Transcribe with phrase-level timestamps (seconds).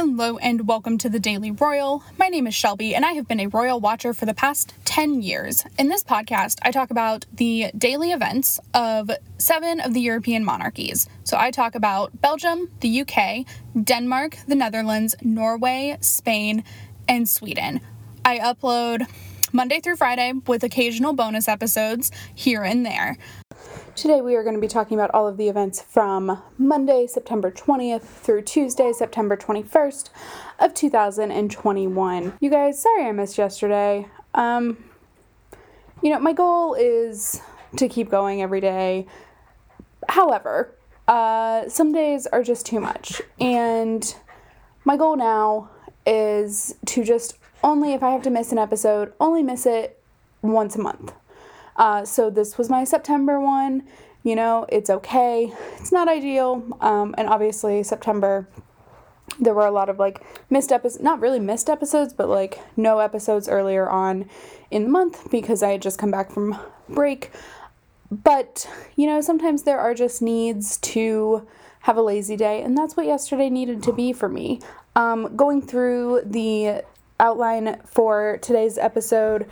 [0.00, 2.02] Hello and welcome to the Daily Royal.
[2.16, 5.20] My name is Shelby and I have been a royal watcher for the past 10
[5.20, 5.66] years.
[5.78, 11.06] In this podcast, I talk about the daily events of seven of the European monarchies.
[11.24, 13.44] So I talk about Belgium, the UK,
[13.84, 16.64] Denmark, the Netherlands, Norway, Spain,
[17.06, 17.82] and Sweden.
[18.24, 19.06] I upload
[19.52, 23.18] Monday through Friday with occasional bonus episodes here and there.
[23.96, 27.50] Today, we are going to be talking about all of the events from Monday, September
[27.50, 30.10] 20th through Tuesday, September 21st
[30.60, 32.32] of 2021.
[32.40, 34.06] You guys, sorry I missed yesterday.
[34.32, 34.82] Um,
[36.02, 37.42] you know, my goal is
[37.76, 39.06] to keep going every day.
[40.08, 40.74] However,
[41.08, 43.20] uh, some days are just too much.
[43.40, 44.14] And
[44.84, 45.68] my goal now
[46.06, 50.00] is to just only, if I have to miss an episode, only miss it
[50.42, 51.12] once a month.
[51.80, 53.82] Uh, so this was my September one.
[54.22, 55.50] You know, it's okay.
[55.78, 56.62] It's not ideal.
[56.82, 58.46] Um, and obviously, September,
[59.40, 62.98] there were a lot of like missed episodes, not really missed episodes, but like no
[62.98, 64.28] episodes earlier on
[64.70, 67.30] in the month because I had just come back from break.
[68.10, 71.48] But, you know, sometimes there are just needs to
[71.80, 74.60] have a lazy day, and that's what yesterday needed to be for me.
[74.96, 76.82] Um, going through the
[77.18, 79.48] outline for today's episode,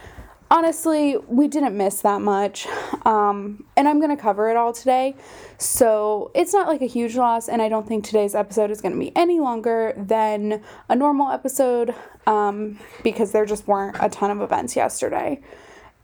[0.51, 2.67] honestly, we didn't miss that much.
[3.05, 5.17] Um, and I'm going to cover it all today.
[5.59, 7.49] So it's not like a huge loss.
[7.49, 11.31] And I don't think today's episode is going to be any longer than a normal
[11.31, 11.95] episode
[12.27, 15.41] um, because there just weren't a ton of events yesterday.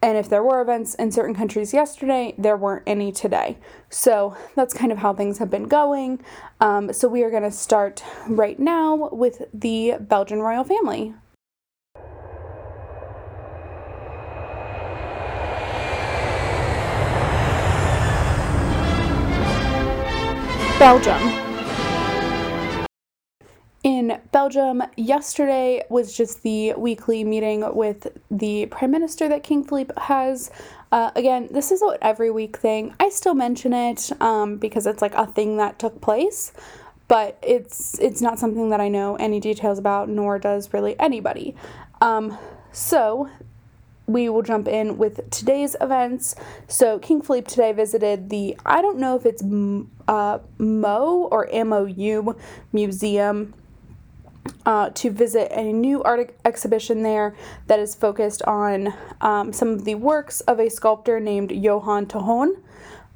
[0.03, 3.56] And if there were events in certain countries yesterday, there weren't any today.
[3.89, 6.22] So that's kind of how things have been going.
[6.61, 11.15] Um, so we are going to start right now with the Belgian royal family.
[20.85, 21.33] Belgium.
[23.85, 29.95] In Belgium, yesterday was just the weekly meeting with the Prime Minister that King Philippe
[29.97, 30.51] has.
[30.93, 32.94] Uh, again, this is an every week thing.
[33.00, 36.53] I still mention it um, because it's like a thing that took place,
[37.09, 41.56] but it's it's not something that I know any details about, nor does really anybody.
[42.03, 42.37] Um,
[42.73, 43.31] so
[44.06, 46.34] we will jump in with today's events.
[46.69, 49.42] So, King Philippe today visited the, I don't know if it's
[50.09, 52.37] uh, Mo or MOU
[52.72, 53.54] Museum.
[54.66, 57.34] Uh, to visit a new art exhibition there
[57.66, 62.56] that is focused on um, some of the works of a sculptor named Johan Tahon,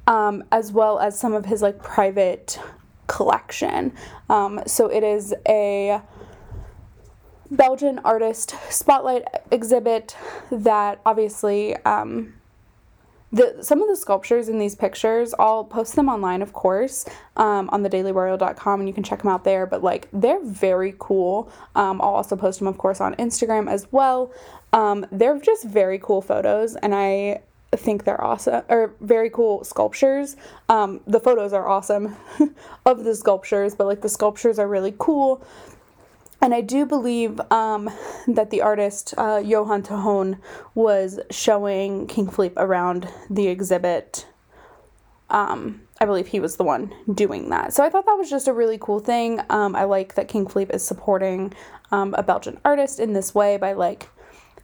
[0.07, 2.59] um, as well as some of his like private
[3.05, 3.93] collection.
[4.27, 6.01] Um, so it is a
[7.51, 10.15] Belgian artist spotlight exhibit
[10.51, 12.33] that obviously um,
[13.31, 17.05] the some of the sculptures in these pictures I'll post them online of course
[17.37, 20.95] um, on the dailyroyal.com and you can check them out there but like they're very
[20.99, 21.51] cool.
[21.75, 24.31] Um, I'll also post them of course on Instagram as well.
[24.73, 27.41] Um, they're just very cool photos and I
[27.75, 30.35] think they're awesome or very cool sculptures.
[30.69, 32.15] Um, the photos are awesome
[32.85, 35.43] of the sculptures but like the sculptures are really cool
[36.41, 37.89] and I do believe um,
[38.27, 40.39] that the artist uh, Johan Tahon
[40.73, 44.25] was showing King Philippe around the exhibit.
[45.29, 47.73] Um, I believe he was the one doing that.
[47.73, 49.41] So I thought that was just a really cool thing.
[49.49, 51.53] Um, I like that King Philippe is supporting
[51.91, 54.09] um, a Belgian artist in this way by like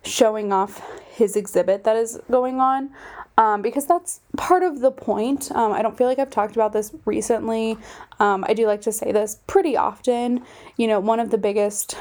[0.04, 2.92] showing off his exhibit that is going on
[3.38, 5.52] um, because that's part of the point.
[5.52, 7.78] Um, I don't feel like I've talked about this recently.
[8.20, 10.44] Um, I do like to say this pretty often.
[10.78, 11.98] You know, one of the biggest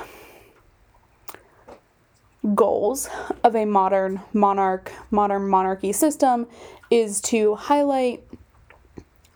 [2.55, 3.09] goals
[3.43, 6.47] of a modern monarch, modern monarchy system
[6.91, 8.23] is to highlight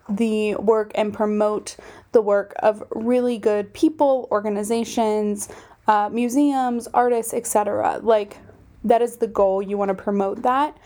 [0.09, 1.77] the work and promote
[2.13, 5.49] the work of really good people, organizations,
[5.87, 8.01] uh, museums, artists, etc.
[8.03, 8.39] Like,
[8.85, 9.63] that is the goal.
[9.63, 10.77] You want to promote that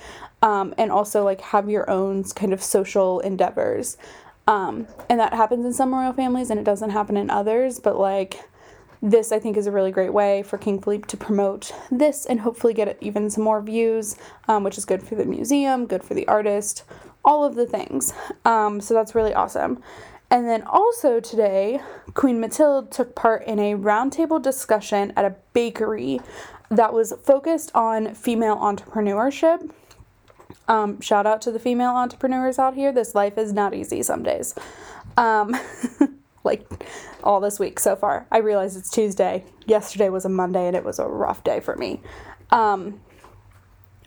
[0.43, 3.97] um, and also like have your own kind of social endeavors.
[4.47, 7.99] Um, and that happens in some royal families and it doesn't happen in others, but
[7.99, 8.41] like
[9.01, 12.41] this I think is a really great way for King Philippe to promote this and
[12.41, 14.17] hopefully get even some more views,
[14.49, 16.85] um, which is good for the museum, good for the artist,
[17.25, 18.13] all of the things.
[18.45, 19.83] Um, so that's really awesome.
[20.31, 21.81] And then also today,
[22.15, 26.21] Queen Mathilde took part in a roundtable discussion at a bakery
[26.73, 29.71] that was focused on female entrepreneurship.
[30.69, 32.93] Um, shout out to the female entrepreneurs out here.
[32.93, 34.55] This life is not easy some days.
[35.17, 35.55] Um,
[36.45, 36.67] like
[37.23, 38.27] all this week so far.
[38.33, 39.45] I realize it's Tuesday.
[39.67, 42.01] Yesterday was a Monday and it was a rough day for me.
[42.51, 43.01] Um,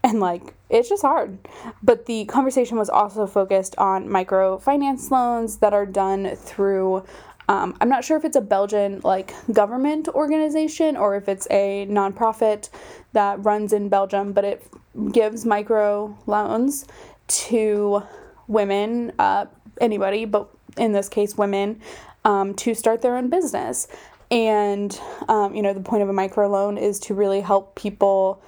[0.04, 1.38] and like it's just hard.
[1.84, 7.04] But the conversation was also focused on microfinance loans that are done through
[7.48, 11.86] Um, I'm not sure if it's a Belgian like government organization or if it's a
[11.90, 12.70] nonprofit
[13.14, 14.68] that runs in Belgium, but it
[15.12, 16.86] gives micro loans
[17.28, 18.04] to
[18.48, 19.46] women, uh,
[19.80, 21.82] anybody, but in this case, women,
[22.24, 23.88] um, to start their own business.
[24.32, 25.00] And,
[25.30, 28.42] um, you know, the point of a micro loan is to really help people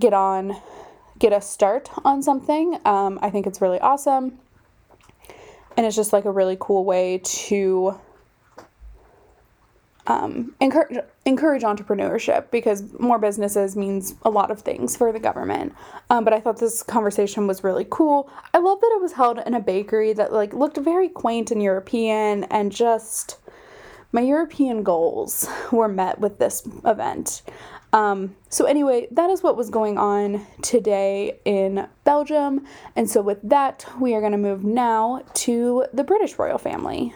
[0.00, 0.56] get on,
[1.18, 2.78] get a start on something.
[2.84, 4.38] Um, I think it's really awesome.
[5.76, 7.98] And it's just like a really cool way to
[10.06, 15.72] um, encourage encourage entrepreneurship because more businesses means a lot of things for the government.
[16.10, 18.28] Um, but I thought this conversation was really cool.
[18.52, 21.62] I love that it was held in a bakery that like looked very quaint and
[21.62, 23.38] European, and just
[24.10, 27.42] my European goals were met with this event.
[27.92, 32.66] Um, so anyway, that is what was going on today in Belgium,
[32.96, 37.14] and so with that, we are going to move now to the British royal family.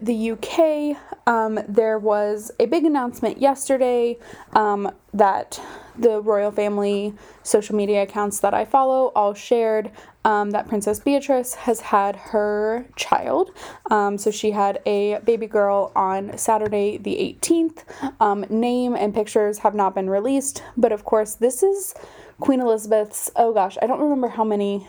[0.00, 4.18] The UK, um, there was a big announcement yesterday
[4.52, 5.60] um, that
[5.98, 9.90] the royal family social media accounts that I follow all shared
[10.24, 13.50] um, that Princess Beatrice has had her child.
[13.90, 17.84] Um, so she had a baby girl on Saturday, the 18th.
[18.20, 21.94] Um, name and pictures have not been released, but of course, this is
[22.38, 24.86] Queen Elizabeth's, oh gosh, I don't remember how many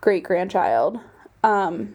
[0.00, 0.98] great grandchild.
[1.42, 1.94] Um,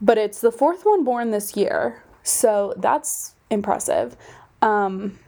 [0.00, 4.16] but it's the fourth one born this year, so that's impressive.
[4.62, 5.18] Um,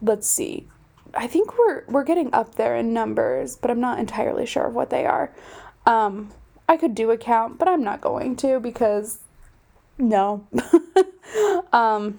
[0.00, 0.68] let's see.
[1.14, 4.74] I think we're we're getting up there in numbers, but I'm not entirely sure of
[4.74, 5.32] what they are.
[5.86, 6.32] Um,
[6.68, 9.20] I could do a count, but I'm not going to because
[9.98, 10.46] no.
[11.72, 12.18] um,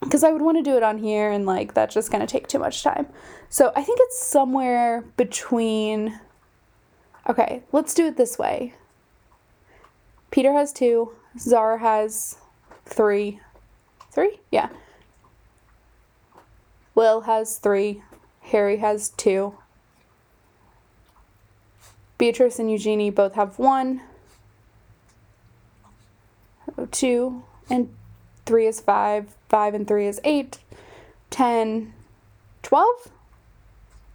[0.00, 2.46] because I would want to do it on here and like that's just gonna take
[2.46, 3.06] too much time.
[3.48, 6.20] So I think it's somewhere between.
[7.28, 8.74] Okay, let's do it this way.
[10.34, 11.12] Peter has two.
[11.38, 12.38] Zara has
[12.84, 13.38] three.
[14.10, 14.40] Three?
[14.50, 14.68] Yeah.
[16.96, 18.02] Will has three.
[18.40, 19.56] Harry has two.
[22.18, 24.00] Beatrice and Eugenie both have one.
[26.90, 27.94] Two and
[28.44, 29.36] three is five.
[29.48, 30.58] Five and three is eight.
[31.30, 31.94] Ten.
[32.64, 33.08] Twelve?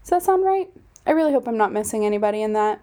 [0.02, 0.70] Does that sound right?
[1.08, 2.82] I really hope I'm not missing anybody in that.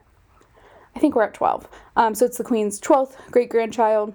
[0.97, 1.69] I think we're at 12.
[1.95, 4.15] Um, so it's the Queen's 12th great grandchild.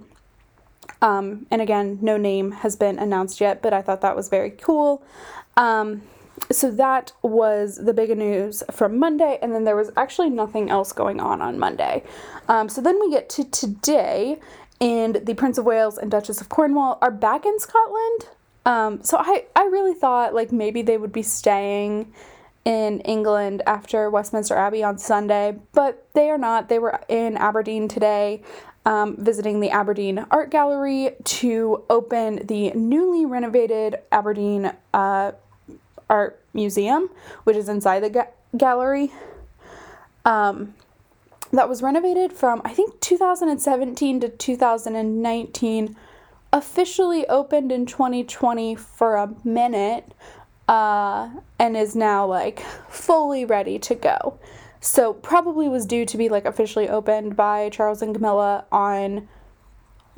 [1.01, 4.49] Um, and again, no name has been announced yet, but I thought that was very
[4.49, 5.03] cool.
[5.57, 6.01] Um,
[6.51, 10.91] so that was the big news from Monday, and then there was actually nothing else
[10.91, 12.03] going on on Monday.
[12.47, 14.39] Um, so then we get to today,
[14.79, 18.27] and the Prince of Wales and Duchess of Cornwall are back in Scotland.
[18.65, 22.11] Um, so I, I really thought like maybe they would be staying
[22.65, 26.69] in England after Westminster Abbey on Sunday, but they are not.
[26.69, 28.41] They were in Aberdeen today.
[28.83, 35.33] Um, visiting the Aberdeen Art Gallery to open the newly renovated Aberdeen uh,
[36.09, 37.11] Art Museum,
[37.43, 39.11] which is inside the ga- gallery.
[40.25, 40.73] Um,
[41.53, 45.95] that was renovated from, I think, 2017 to 2019,
[46.53, 50.13] officially opened in 2020 for a minute,
[50.71, 54.39] uh, and is now like fully ready to go.
[54.79, 59.27] So, probably was due to be like officially opened by Charles and Camilla on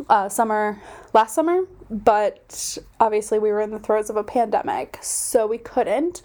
[0.10, 0.80] uh, summer
[1.12, 6.22] last summer, but obviously we were in the throes of a pandemic, so we couldn't.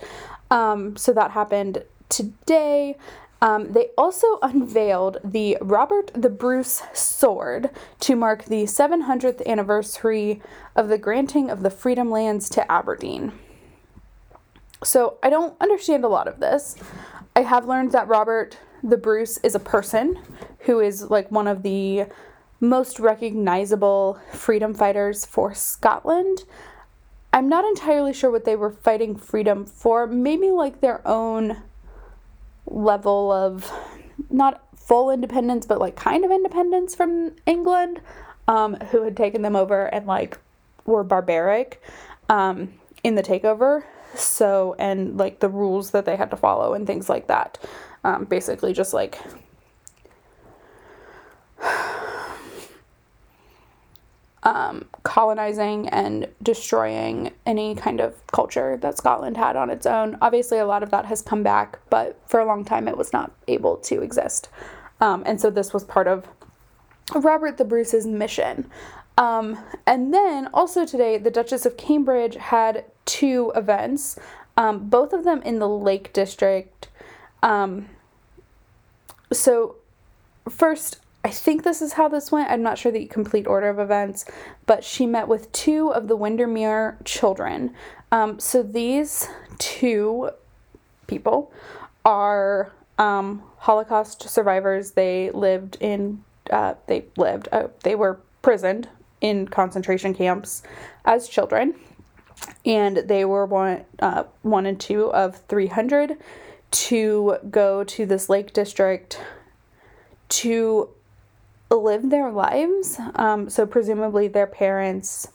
[0.51, 2.97] Um, so that happened today.
[3.41, 7.71] Um, they also unveiled the Robert the Bruce sword
[8.01, 10.43] to mark the 700th anniversary
[10.77, 13.33] of the granting of the Freedom Lands to Aberdeen.
[14.85, 16.77] So I don't understand a lot of this.
[17.35, 20.19] I have learned that Robert the Bruce is a person
[20.61, 22.05] who is like one of the
[22.61, 26.45] most recognizable freedom fighters for Scotland.
[27.33, 30.07] I'm not entirely sure what they were fighting freedom for.
[30.07, 31.63] Maybe like their own
[32.67, 33.71] level of
[34.31, 38.01] not full independence, but like kind of independence from England,
[38.47, 40.39] um, who had taken them over and like
[40.87, 41.83] were barbaric
[42.29, 42.73] um,
[43.05, 43.85] in the takeover.
[44.19, 47.59] So, and like the rules that they had to follow and things like that.
[48.05, 49.19] Um, basically, just like
[54.43, 60.17] um, colonizing and destroying any kind of culture that Scotland had on its own.
[60.21, 63.13] Obviously, a lot of that has come back, but for a long time it was
[63.13, 64.49] not able to exist.
[65.01, 66.27] Um, and so this was part of
[67.15, 68.71] Robert the Bruce's mission.
[69.17, 74.19] Um, and then also today, the Duchess of Cambridge had two events,
[74.57, 76.89] um, both of them in the Lake District.
[77.43, 77.89] Um,
[79.33, 79.77] so,
[80.49, 82.51] first, I think this is how this went.
[82.51, 84.27] I'm not sure the complete order of events,
[84.67, 87.75] but she met with two of the Windermere children.
[88.13, 89.27] Um, so, these
[89.59, 90.31] two
[91.07, 91.51] people
[92.05, 94.93] are um, Holocaust survivors.
[94.93, 98.89] They lived in, uh, they lived, uh, they were prisoned
[99.21, 100.63] in concentration camps
[101.07, 101.75] as children.
[102.65, 106.17] And they were one, uh, one and two of 300
[106.71, 109.21] to go to this lake district
[110.29, 110.91] to
[111.71, 112.99] live their lives.
[113.15, 115.29] Um, so, presumably, their parents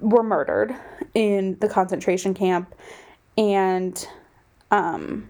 [0.00, 0.74] were murdered
[1.14, 2.74] in the concentration camp,
[3.36, 4.06] and
[4.70, 5.28] um,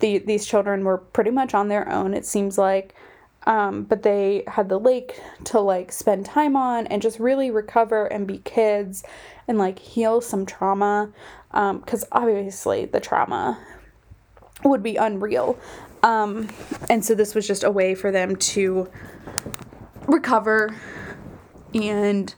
[0.00, 2.94] the, these children were pretty much on their own, it seems like.
[3.48, 8.04] Um, but they had the lake to like spend time on and just really recover
[8.06, 9.02] and be kids
[9.48, 11.10] and like heal some trauma
[11.50, 13.58] because um, obviously the trauma
[14.64, 15.58] would be unreal
[16.02, 16.48] um,
[16.88, 18.88] and so this was just a way for them to
[20.06, 20.76] recover
[21.74, 22.34] and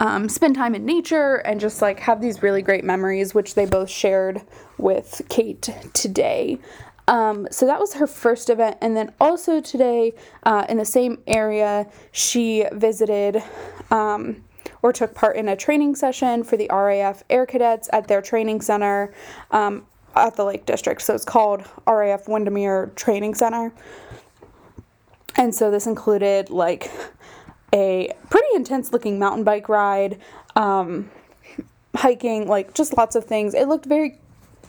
[0.00, 3.66] um, spend time in nature and just like have these really great memories, which they
[3.66, 4.42] both shared
[4.76, 6.58] with Kate today.
[7.08, 8.76] Um, so that was her first event.
[8.80, 10.12] And then also today,
[10.44, 13.42] uh, in the same area, she visited
[13.90, 14.44] um,
[14.82, 18.60] or took part in a training session for the RAF Air Cadets at their training
[18.60, 19.14] center
[19.50, 21.00] um, at the Lake District.
[21.00, 23.72] So it's called RAF Windermere Training Center.
[25.36, 26.90] And so this included like
[27.72, 30.18] a pretty intense looking mountain bike ride,
[30.56, 31.10] um,
[31.94, 33.54] hiking, like just lots of things.
[33.54, 34.18] It looked very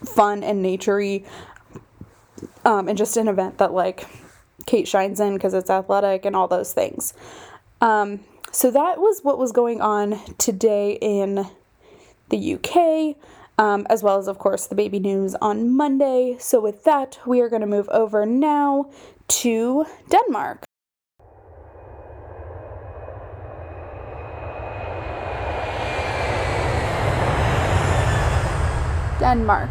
[0.06, 1.26] fun and naturey,
[2.66, 4.06] um, and just an event that like
[4.66, 7.14] Kate shines in because it's athletic and all those things.
[7.82, 11.48] Um, so that was what was going on today in
[12.30, 13.16] the UK.
[13.58, 16.38] Um, as well as, of course, the baby news on Monday.
[16.40, 18.90] So, with that, we are going to move over now
[19.28, 20.64] to Denmark.
[29.20, 29.70] Denmark.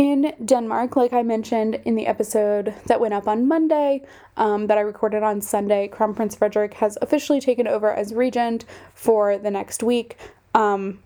[0.00, 4.00] In Denmark, like I mentioned in the episode that went up on Monday,
[4.38, 8.64] um, that I recorded on Sunday, Crown Prince Frederik has officially taken over as regent
[8.94, 10.16] for the next week.
[10.54, 11.00] Um,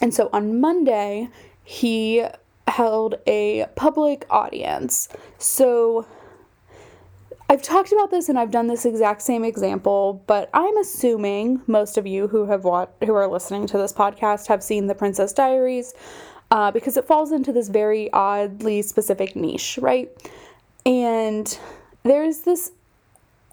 [0.00, 1.30] and so on Monday,
[1.64, 2.24] he
[2.68, 5.08] held a public audience.
[5.38, 6.06] So
[7.50, 11.98] I've talked about this and I've done this exact same example, but I'm assuming most
[11.98, 15.32] of you who have watched, who are listening to this podcast have seen The Princess
[15.32, 15.92] Diaries,
[16.52, 20.10] uh, because it falls into this very oddly specific niche, right?
[20.84, 21.58] And
[22.02, 22.72] there's this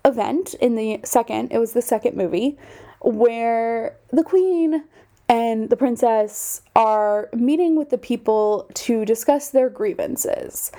[0.03, 2.57] event in the second, it was the second movie,
[2.99, 4.83] where the queen
[5.29, 10.69] and the princess are meeting with the people to discuss their grievances.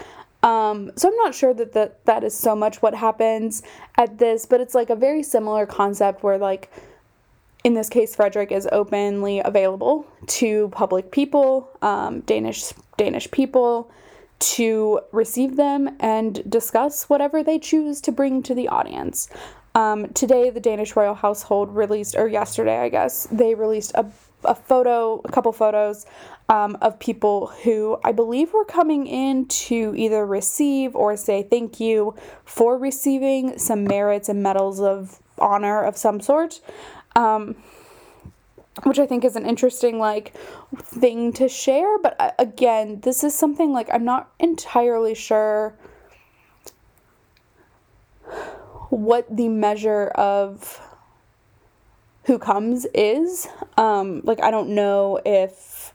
[0.42, 3.62] Um, so I'm not sure that, that that is so much what happens
[3.96, 6.70] at this, but it's like a very similar concept where like
[7.64, 13.90] in this case Frederik is openly available to public people, um, Danish Danish people
[14.40, 19.28] to receive them and discuss whatever they choose to bring to the audience.
[19.74, 24.06] Um, today, the Danish royal household released, or yesterday, I guess, they released a,
[24.42, 26.06] a photo, a couple photos
[26.48, 31.78] um, of people who I believe were coming in to either receive or say thank
[31.78, 36.60] you for receiving some merits and medals of honor of some sort.
[37.20, 37.56] Um,
[38.84, 40.32] which I think is an interesting like
[40.78, 45.74] thing to share, but uh, again, this is something like I'm not entirely sure
[48.88, 50.80] what the measure of
[52.24, 53.48] who comes is.
[53.76, 55.92] Um, like I don't know if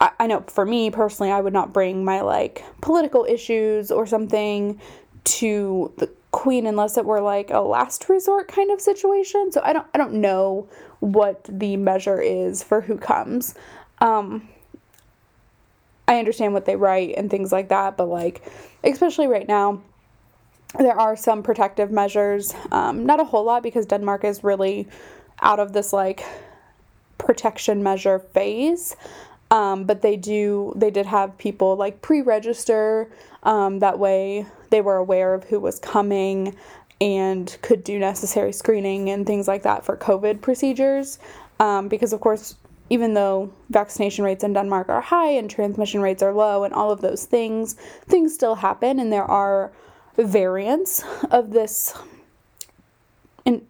[0.00, 4.06] I, I know for me personally, I would not bring my like political issues or
[4.06, 4.80] something
[5.24, 9.50] to the queen unless it were like a last resort kind of situation.
[9.50, 10.68] So I don't I don't know
[11.00, 13.54] what the measure is for who comes.
[14.02, 14.46] Um,
[16.06, 18.42] I understand what they write and things like that, but like
[18.84, 19.80] especially right now,
[20.78, 22.54] there are some protective measures.
[22.70, 24.86] Um, not a whole lot because Denmark is really
[25.40, 26.22] out of this like
[27.16, 28.94] protection measure phase.
[29.50, 33.08] Um, but they do they did have people like pre-register
[33.44, 36.56] um, that way they were aware of who was coming
[37.00, 41.18] and could do necessary screening and things like that for covid procedures.
[41.60, 42.56] Um, because of course
[42.88, 46.90] even though vaccination rates in Denmark are high and transmission rates are low and all
[46.90, 47.74] of those things,
[48.06, 49.72] things still happen and there are
[50.16, 51.94] variants of this
[53.44, 53.66] in-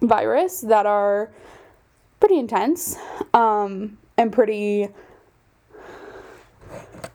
[0.00, 1.30] virus that are
[2.18, 2.96] pretty intense.
[3.32, 4.88] Um, and pretty.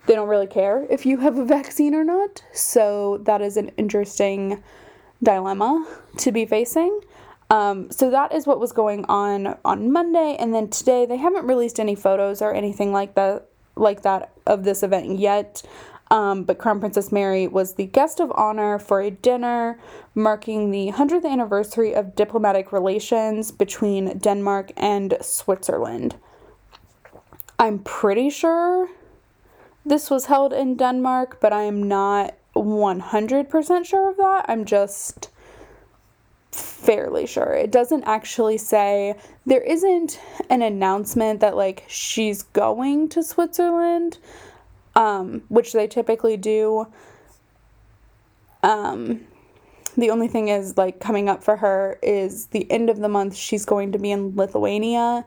[0.05, 2.43] They don't really care if you have a vaccine or not.
[2.53, 4.63] So that is an interesting
[5.21, 5.85] dilemma
[6.17, 7.01] to be facing.
[7.49, 11.45] Um, so that is what was going on on Monday, and then today they haven't
[11.45, 15.63] released any photos or anything like that, like that of this event yet.
[16.09, 19.79] Um, but Crown Princess Mary was the guest of honor for a dinner
[20.15, 26.15] marking the 100th anniversary of diplomatic relations between Denmark and Switzerland.
[27.59, 28.89] I'm pretty sure
[29.85, 34.45] this was held in Denmark, but I am not 100% sure of that.
[34.47, 35.29] I'm just
[36.51, 37.53] fairly sure.
[37.53, 44.19] It doesn't actually say, there isn't an announcement that like she's going to Switzerland,
[44.95, 46.87] um, which they typically do.
[48.63, 49.21] Um,
[49.97, 53.35] the only thing is like coming up for her is the end of the month
[53.35, 55.25] she's going to be in Lithuania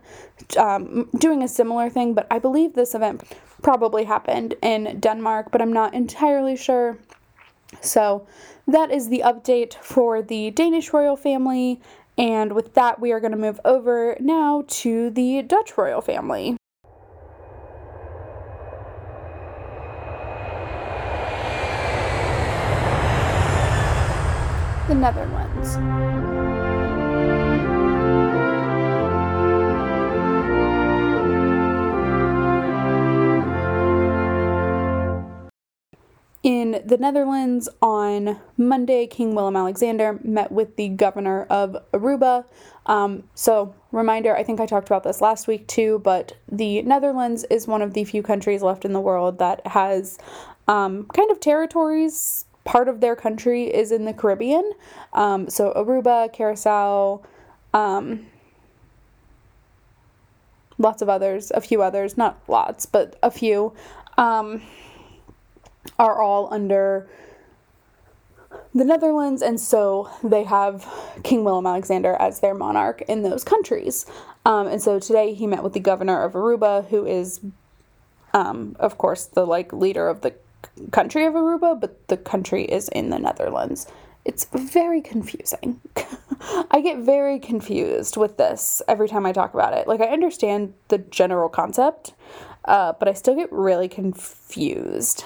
[0.57, 3.23] um, doing a similar thing but I believe this event
[3.62, 6.99] probably happened in Denmark but I'm not entirely sure
[7.81, 8.27] so
[8.67, 11.81] that is the update for the Danish royal family.
[12.19, 16.60] And with that, we are going to move over now to the Dutch royal family.
[36.90, 42.44] The Netherlands, on Monday, King Willem Alexander met with the governor of Aruba.
[42.87, 47.44] Um, so, reminder I think I talked about this last week too, but the Netherlands
[47.49, 50.18] is one of the few countries left in the world that has
[50.66, 52.44] um, kind of territories.
[52.64, 54.72] Part of their country is in the Caribbean.
[55.12, 57.22] Um, so, Aruba, Curacao,
[57.72, 58.26] um,
[60.76, 63.72] lots of others, a few others, not lots, but a few.
[64.18, 64.61] Um,
[65.99, 67.09] are all under
[68.75, 70.87] the Netherlands, and so they have
[71.25, 74.07] King Willem Alexander as their monarch in those countries.
[74.47, 77.40] Um, and so today he met with the governor of Aruba, who is,
[78.33, 80.35] um, of course, the like leader of the
[80.93, 83.87] country of Aruba, but the country is in the Netherlands.
[84.25, 85.81] It's very confusing.
[86.71, 89.88] I get very confused with this every time I talk about it.
[89.88, 92.12] Like, I understand the general concept,
[92.66, 95.25] uh, but I still get really confused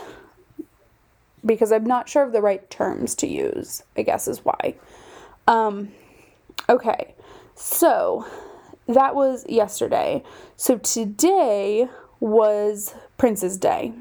[1.45, 4.75] because I'm not sure of the right terms to use, I guess is why.
[5.47, 5.91] Um,
[6.69, 7.15] okay,
[7.55, 8.27] so
[8.87, 10.23] that was yesterday.
[10.57, 11.89] So today
[12.21, 13.93] was Prince's Day,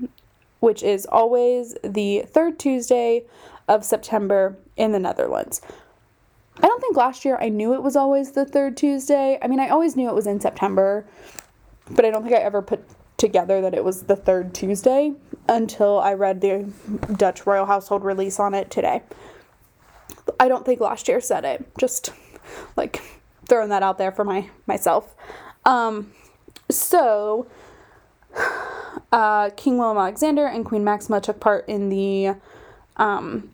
[0.59, 3.23] which is always the third Tuesday
[3.67, 5.61] of September in the Netherlands.
[6.61, 9.39] I don't think last year I knew it was always the third Tuesday.
[9.41, 11.05] I mean, I always knew it was in September,
[11.89, 12.85] but I don't think I ever put
[13.23, 15.13] together that it was the third Tuesday
[15.47, 16.69] until I read the
[17.15, 19.01] Dutch royal household release on it today.
[20.41, 21.65] I don't think last year said it.
[21.77, 22.11] Just
[22.75, 23.01] like
[23.47, 25.15] throwing that out there for my myself.
[25.63, 26.11] Um,
[26.69, 27.47] so
[29.13, 32.35] uh, King Willem Alexander and Queen Maxima took part in the
[32.97, 33.53] um,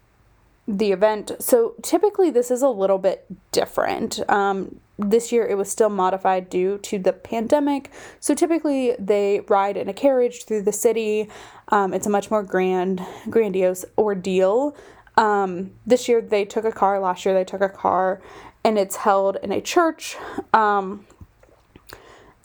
[0.68, 1.34] the event.
[1.40, 4.28] So typically this is a little bit different.
[4.28, 7.92] Um, this year it was still modified due to the pandemic.
[8.20, 11.30] So typically they ride in a carriage through the city.
[11.70, 14.76] Um, it's a much more grand, grandiose ordeal.
[15.16, 17.00] Um, this year they took a car.
[17.00, 18.22] Last year they took a car,
[18.64, 20.18] and it's held in a church.
[20.54, 21.06] Um,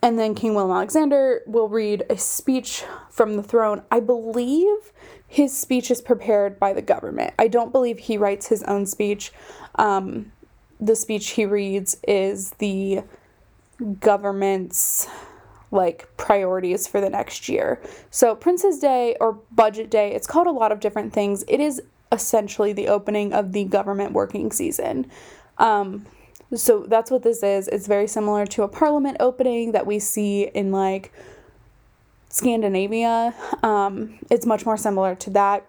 [0.02, 3.82] and then King William Alexander will read a speech from the throne.
[3.90, 4.92] I believe
[5.26, 7.32] his speech is prepared by the government.
[7.38, 9.32] I don't believe he writes his own speech.
[9.76, 10.30] Um,
[10.84, 13.02] the speech he reads is the
[14.00, 15.08] government's
[15.70, 17.80] like priorities for the next year.
[18.10, 21.44] So Prince's Day or Budget Day, it's called a lot of different things.
[21.48, 25.10] It is essentially the opening of the government working season.
[25.58, 26.06] Um,
[26.54, 27.66] so that's what this is.
[27.68, 31.12] It's very similar to a parliament opening that we see in like
[32.28, 33.34] Scandinavia.
[33.62, 35.66] Um, it's much more similar to that.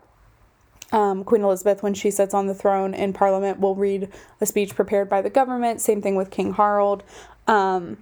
[0.91, 4.75] Um, Queen Elizabeth, when she sits on the throne in Parliament, will read a speech
[4.75, 5.81] prepared by the government.
[5.81, 7.03] Same thing with King Harald.
[7.47, 7.97] Um,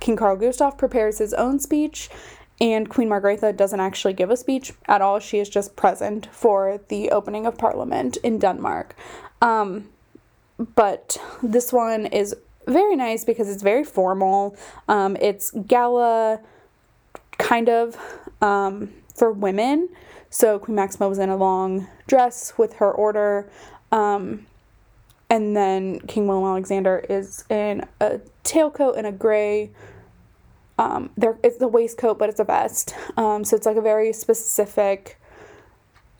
[0.00, 2.08] King Carl Gustaf prepares his own speech,
[2.60, 5.18] and Queen Margrethe doesn't actually give a speech at all.
[5.18, 8.96] She is just present for the opening of Parliament in Denmark.
[9.42, 9.88] Um,
[10.74, 12.34] but this one is
[12.66, 14.56] very nice because it's very formal.
[14.88, 16.40] Um, it's gala
[17.38, 17.96] kind of
[18.40, 19.88] um, for women.
[20.34, 23.48] So Queen Maxima was in a long dress with her order.
[23.92, 24.46] Um,
[25.30, 29.70] and then King Willem Alexander is in a tailcoat and a gray.
[30.76, 32.96] Um, there it's a waistcoat, but it's a vest.
[33.16, 35.20] Um, so it's like a very specific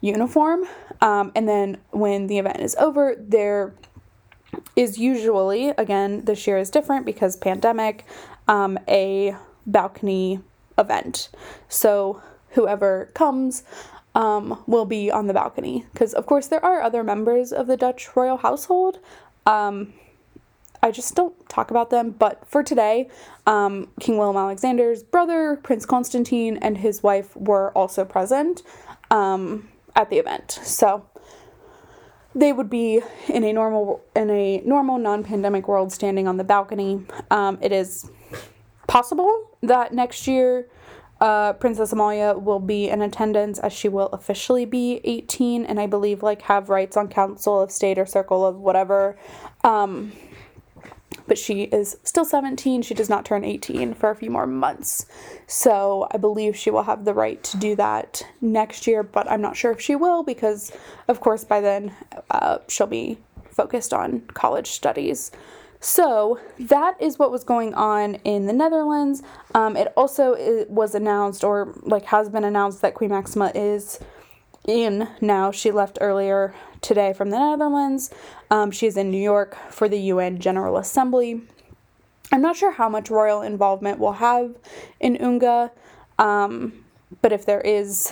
[0.00, 0.62] uniform.
[1.00, 3.74] Um, and then when the event is over, there
[4.77, 8.05] is usually again this year is different because pandemic,
[8.46, 9.35] um, a
[9.66, 10.38] balcony
[10.79, 11.31] event.
[11.68, 12.22] So
[12.55, 13.64] whoever comes
[14.14, 15.87] um, will be on the balcony.
[15.92, 18.98] Because, of course, there are other members of the Dutch royal household.
[19.46, 19.94] Um,
[20.83, 22.11] I just don't talk about them.
[22.11, 23.09] But for today,
[23.46, 28.62] um, King Willem Alexander's brother, Prince Constantine, and his wife were also present
[29.11, 30.61] um, at the event.
[30.62, 31.07] So
[32.35, 37.07] they would be in a normal in a normal non-pandemic world standing on the balcony.
[37.31, 38.11] Um, it is
[38.87, 40.68] possible that next year
[41.25, 45.87] uh, Princess Amalia will be in attendance as she will officially be 18 and I
[45.87, 49.17] believe like have rights on Council of State or Circle of whatever.
[49.63, 50.13] Um,
[51.27, 52.83] but she is still 17.
[52.83, 55.07] She does not turn 18 for a few more months.
[55.47, 59.41] So I believe she will have the right to do that next year, but I'm
[59.41, 60.73] not sure if she will because,
[61.09, 61.95] of course, by then
[62.31, 63.17] uh, she'll be
[63.49, 65.31] focused on college studies.
[65.85, 69.23] So that is what was going on in the Netherlands.
[69.55, 74.01] Um, it also was announced, or like has been announced, that Queen Maxima is
[74.66, 75.51] in now.
[75.51, 78.11] She left earlier today from the Netherlands.
[78.51, 81.42] Um, she's in New York for the UN General Assembly.
[82.33, 84.57] I'm not sure how much royal involvement we'll have
[85.01, 85.70] in UNGA,
[86.18, 86.83] um,
[87.20, 88.11] but if there is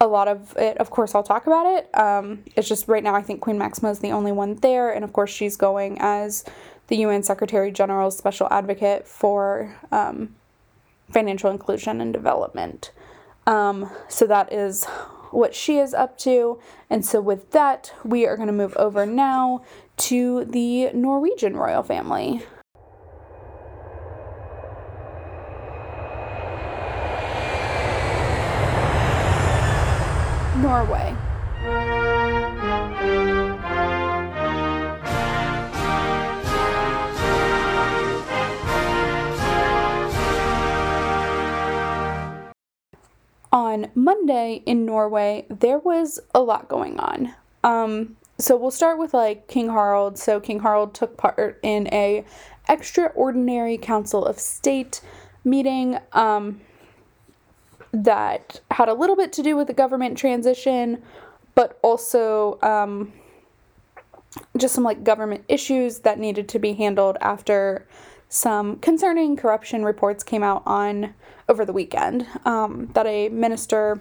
[0.00, 1.98] a lot of it, of course, I'll talk about it.
[1.98, 5.04] Um, it's just right now, I think Queen Maxima is the only one there, and
[5.04, 6.44] of course, she's going as
[6.88, 10.34] the UN Secretary General's special advocate for um,
[11.10, 12.92] financial inclusion and development.
[13.46, 14.86] Um, so that is
[15.30, 16.58] what she is up to.
[16.88, 19.62] And so, with that, we are going to move over now
[19.98, 22.42] to the Norwegian royal family.
[43.70, 47.32] On Monday in Norway, there was a lot going on.
[47.62, 50.18] Um, so we'll start with like King Harald.
[50.18, 52.24] So King Harald took part in a
[52.68, 55.00] extraordinary Council of State
[55.44, 55.98] meeting.
[56.12, 56.62] Um,
[57.92, 61.00] that had a little bit to do with the government transition,
[61.54, 63.12] but also um,
[64.56, 67.86] just some like government issues that needed to be handled after
[68.30, 71.14] some concerning corruption reports came out on
[71.48, 74.00] over the weekend um, that a minister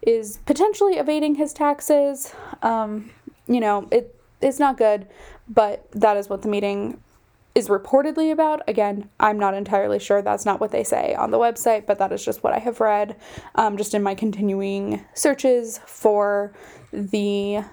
[0.00, 2.34] is potentially evading his taxes.
[2.62, 3.10] Um,
[3.46, 5.06] you know, it it's not good,
[5.46, 6.98] but that is what the meeting
[7.54, 8.62] is reportedly about.
[8.66, 10.22] Again, I'm not entirely sure.
[10.22, 12.80] That's not what they say on the website, but that is just what I have
[12.80, 13.16] read
[13.54, 16.54] um, just in my continuing searches for
[16.90, 17.64] the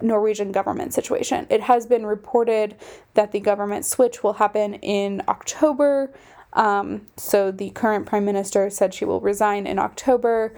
[0.00, 1.46] Norwegian government situation.
[1.50, 2.76] It has been reported
[3.14, 6.12] that the government switch will happen in October.
[6.52, 10.54] Um, so the current prime minister said she will resign in October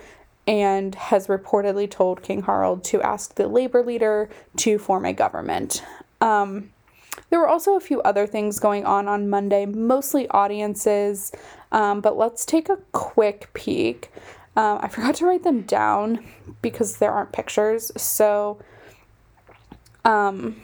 [0.46, 5.84] and has reportedly told King Harald to ask the labor leader to form a government.
[6.20, 6.70] Um,
[7.28, 11.32] there were also a few other things going on on Monday, mostly audiences,
[11.72, 14.10] um, but let's take a quick peek.
[14.56, 16.24] Um, I forgot to write them down
[16.62, 17.92] because there aren't pictures.
[17.96, 18.58] So,
[20.04, 20.60] um,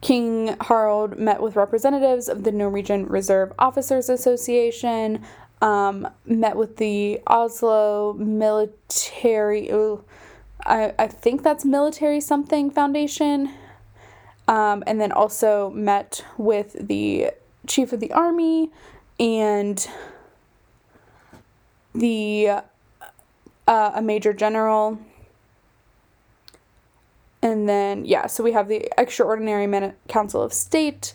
[0.00, 5.24] King Harald met with representatives of the Norwegian Reserve Officers Association,
[5.60, 10.04] um, met with the Oslo Military, ooh,
[10.64, 13.52] I, I think that's Military Something Foundation,
[14.46, 17.32] um, and then also met with the
[17.66, 18.70] chief of the army
[19.18, 19.88] and
[21.94, 22.48] the
[23.66, 24.98] uh, a major general
[27.42, 31.14] and then yeah so we have the extraordinary minute council of state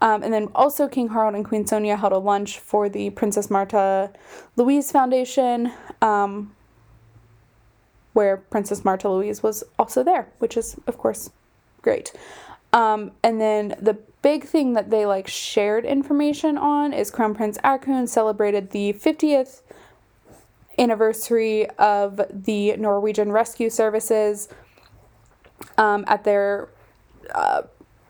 [0.00, 3.48] um, and then also king harald and queen sonja held a lunch for the princess
[3.48, 4.12] Märtha
[4.56, 6.54] louise foundation um,
[8.12, 11.30] where princess Märtha louise was also there which is of course
[11.82, 12.12] great.
[12.72, 17.58] Um, and then the big thing that they like shared information on is Crown Prince
[17.62, 19.60] Haakon celebrated the 50th
[20.78, 24.48] anniversary of the Norwegian Rescue Services
[25.78, 26.68] um, at their
[27.34, 27.62] uh,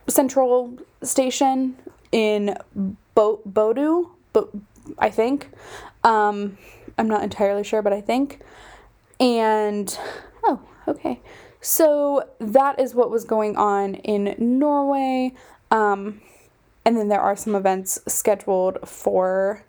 [0.08, 1.76] Central Station
[2.10, 2.56] in
[3.14, 4.50] Bo- Bodø, Bo-
[4.98, 5.50] I think.
[6.04, 6.58] Um,
[6.98, 8.40] I'm not entirely sure, but I think.
[9.20, 9.96] And
[10.44, 11.20] oh, okay.
[11.60, 15.32] So that is what was going on in Norway.
[15.70, 16.20] Um,
[16.84, 19.64] and then there are some events scheduled for.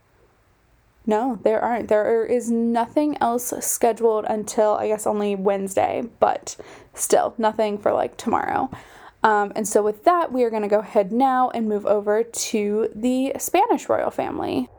[1.06, 1.90] No, there aren't.
[1.90, 6.56] There is nothing else scheduled until I guess only Wednesday, but
[6.94, 8.70] still nothing for like tomorrow.
[9.22, 12.24] Um, and so, with that, we are going to go ahead now and move over
[12.24, 14.70] to the Spanish royal family.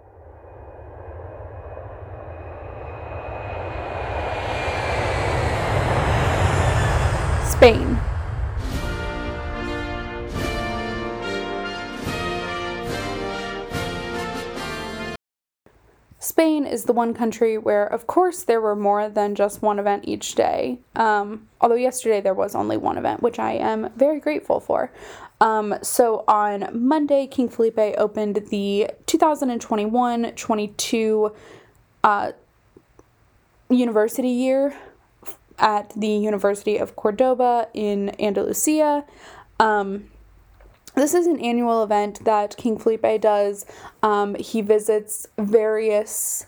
[7.50, 7.93] Spain.
[16.24, 20.04] Spain is the one country where, of course, there were more than just one event
[20.06, 20.78] each day.
[20.96, 24.90] Um, although yesterday there was only one event, which I am very grateful for.
[25.42, 31.32] Um, so on Monday, King Felipe opened the 2021 22
[32.02, 32.32] uh,
[33.68, 34.74] university year
[35.58, 39.04] at the University of Cordoba in Andalusia.
[39.60, 40.08] Um,
[40.94, 43.66] this is an annual event that King Felipe does.
[44.02, 46.46] Um, he visits various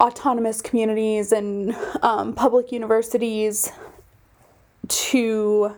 [0.00, 3.72] autonomous communities and um, public universities
[4.88, 5.76] to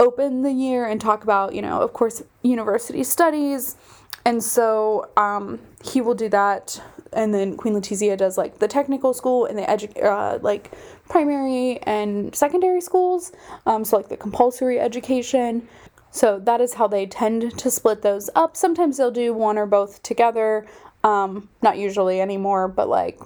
[0.00, 3.76] open the year and talk about, you know, of course, university studies.
[4.24, 6.82] And so um, he will do that
[7.14, 10.70] and then Queen Letizia does like the technical school and the edu- uh, like
[11.08, 13.32] primary and secondary schools,
[13.66, 15.68] um, so like the compulsory education.
[16.10, 18.56] So that is how they tend to split those up.
[18.56, 20.66] Sometimes they'll do one or both together.
[21.02, 23.18] Um, not usually anymore, but like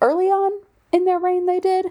[0.00, 0.52] early on
[0.92, 1.86] in their reign they did.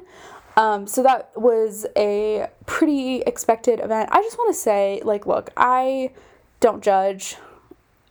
[0.55, 4.09] Um, so that was a pretty expected event.
[4.11, 6.11] I just want to say, like, look, I
[6.59, 7.37] don't judge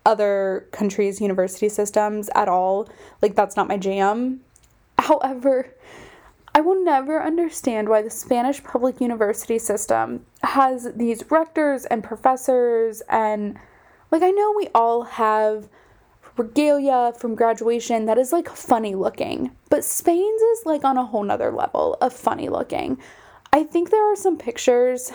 [0.05, 2.89] other countries' university systems at all.
[3.21, 4.41] Like, that's not my jam.
[4.99, 5.75] However,
[6.55, 13.03] I will never understand why the Spanish public university system has these rectors and professors,
[13.09, 13.59] and
[14.11, 15.69] like, I know we all have
[16.37, 21.23] regalia from graduation that is like funny looking, but Spain's is like on a whole
[21.23, 22.99] nother level of funny looking.
[23.53, 25.13] I think there are some pictures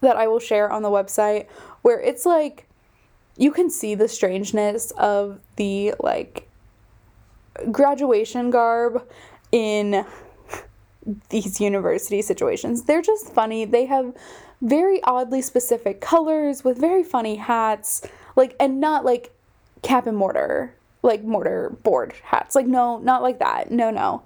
[0.00, 1.46] that I will share on the website
[1.82, 2.66] where it's like
[3.36, 6.48] you can see the strangeness of the like
[7.70, 9.06] graduation garb
[9.52, 10.04] in
[11.28, 12.84] these university situations.
[12.84, 13.64] They're just funny.
[13.64, 14.14] They have
[14.62, 18.02] very oddly specific colors with very funny hats,
[18.34, 19.32] like and not like
[19.82, 22.54] cap and mortar, like mortar board hats.
[22.54, 23.70] Like no, not like that.
[23.70, 24.22] No, no.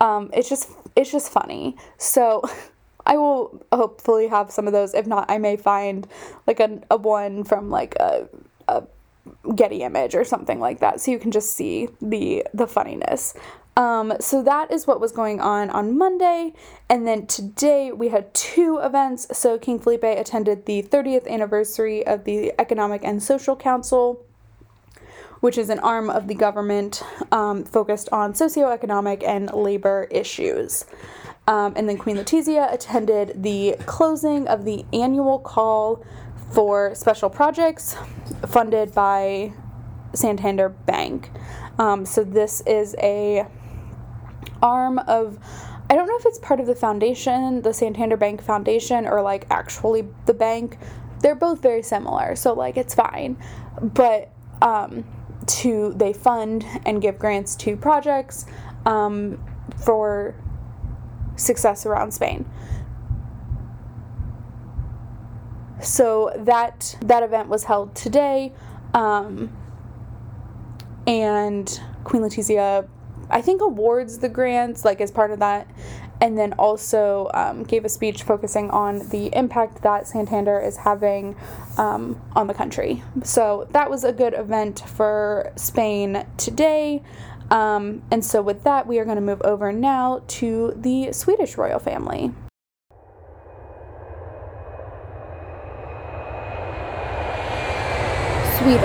[0.00, 1.76] Um, it's just it's just funny.
[1.98, 2.42] So
[3.06, 4.94] I will hopefully have some of those.
[4.94, 6.06] If not, I may find
[6.46, 8.28] like a, a one from like a
[8.68, 8.84] a
[9.54, 13.32] Getty image or something like that, so you can just see the the funniness.
[13.76, 16.52] Um, so that is what was going on on Monday,
[16.90, 19.26] and then today we had two events.
[19.36, 24.22] So King Felipe attended the 30th anniversary of the Economic and Social Council,
[25.40, 30.84] which is an arm of the government um, focused on socioeconomic and labor issues.
[31.46, 36.04] Um, and then Queen Letizia attended the closing of the annual call
[36.54, 37.96] for special projects
[38.46, 39.52] funded by
[40.14, 41.30] Santander Bank.
[41.78, 43.46] Um, so this is a
[44.62, 45.38] arm of
[45.90, 49.46] I don't know if it's part of the foundation, the Santander Bank Foundation, or like
[49.50, 50.78] actually the bank.
[51.20, 53.36] They're both very similar, so like it's fine.
[53.82, 54.30] But
[54.62, 55.04] um,
[55.46, 58.46] to they fund and give grants to projects
[58.86, 59.42] um,
[59.76, 60.34] for
[61.36, 62.48] success around Spain.
[65.84, 68.52] So that that event was held today,
[68.94, 69.54] um,
[71.06, 72.88] and Queen Letizia,
[73.30, 75.68] I think, awards the grants like as part of that,
[76.20, 81.36] and then also um, gave a speech focusing on the impact that Santander is having
[81.76, 83.02] um, on the country.
[83.22, 87.02] So that was a good event for Spain today.
[87.50, 91.58] Um, and so, with that, we are going to move over now to the Swedish
[91.58, 92.32] royal family.
[98.64, 98.80] Sweden.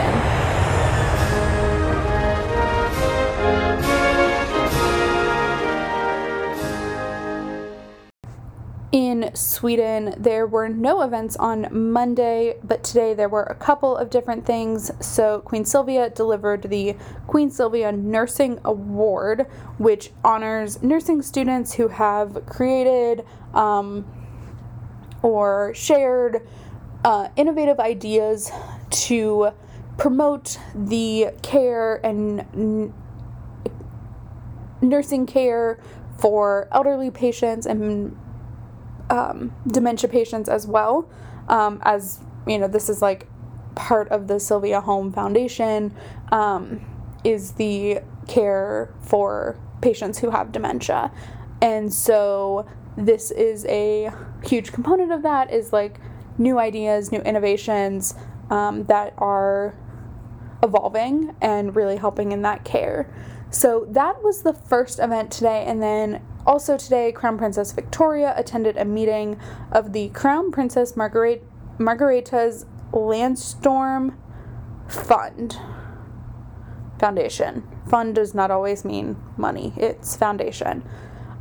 [8.92, 14.10] In Sweden, there were no events on Monday, but today there were a couple of
[14.10, 14.92] different things.
[15.00, 22.46] So, Queen Silvia delivered the Queen Silvia Nursing Award, which honors nursing students who have
[22.48, 24.06] created um,
[25.22, 26.46] or shared
[27.06, 28.52] uh, innovative ideas
[28.90, 29.52] to
[29.98, 32.94] promote the care and n-
[34.82, 35.80] nursing care
[36.18, 38.18] for elderly patients and
[39.10, 41.10] um, dementia patients as well.
[41.48, 43.28] Um, as you know, this is like
[43.76, 45.94] part of the Silvia Home Foundation
[46.32, 46.86] um,
[47.24, 51.12] is the care for patients who have dementia,
[51.62, 52.66] and so
[52.98, 54.12] this is a
[54.44, 56.00] huge component of that is like
[56.38, 58.16] new ideas, new innovations
[58.50, 59.76] um, that are
[60.62, 63.12] evolving and really helping in that care.
[63.52, 68.78] So that was the first event today, and then also today, Crown Princess Victoria attended
[68.78, 69.40] a meeting
[69.72, 71.44] of the Crown Princess Margaret
[71.78, 74.16] Margareta's Landstorm
[74.88, 75.58] Fund
[77.00, 77.68] Foundation.
[77.90, 80.84] Fund does not always mean money; it's foundation.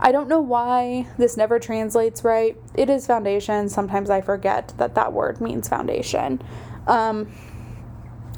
[0.01, 2.57] I don't know why this never translates right.
[2.75, 3.69] It is foundation.
[3.69, 6.41] Sometimes I forget that that word means foundation.
[6.89, 7.33] Um,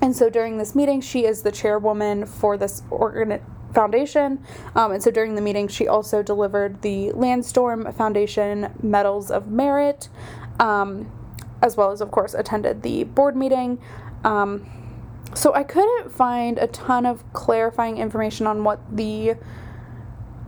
[0.03, 3.41] and so during this meeting, she is the chairwoman for this organ
[3.75, 4.45] foundation.
[4.75, 10.09] Um, and so during the meeting, she also delivered the Landstorm Foundation Medals of Merit,
[10.59, 11.11] um,
[11.63, 13.79] as well as, of course, attended the board meeting.
[14.25, 14.67] Um,
[15.35, 19.37] so I couldn't find a ton of clarifying information on what the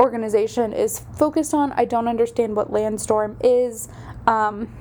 [0.00, 1.72] organization is focused on.
[1.72, 3.88] I don't understand what Landstorm is.
[4.26, 4.74] Um,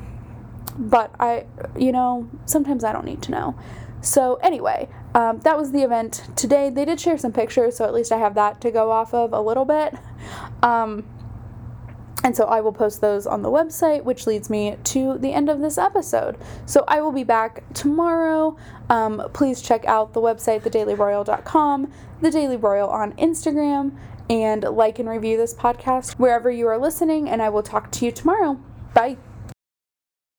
[0.78, 1.46] but I,
[1.78, 3.60] you know, sometimes I don't need to know.
[4.02, 6.70] So, anyway, um, that was the event today.
[6.70, 9.34] They did share some pictures, so at least I have that to go off of
[9.34, 9.94] a little bit.
[10.64, 11.06] Um,
[12.24, 15.50] and so I will post those on the website, which leads me to the end
[15.50, 16.38] of this episode.
[16.66, 18.58] So I will be back tomorrow.
[18.90, 23.98] Um, please check out the website, thedailyroyal.com, the Daily Royal on Instagram,
[24.30, 27.28] and like and review this podcast wherever you are listening.
[27.28, 28.60] And I will talk to you tomorrow.
[28.94, 29.18] Bye.